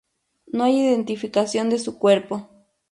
[0.47, 2.49] No hay identificación de su cuerpo.